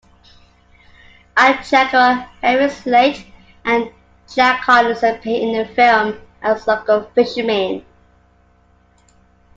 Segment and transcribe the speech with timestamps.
[1.37, 3.23] Al Checco, Henry Slate,
[3.65, 3.91] and
[4.33, 7.85] Jack Collins appear in the film as local fishermen.